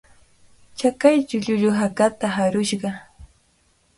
[0.79, 2.89] Chakaychaw llullu hakata harushqa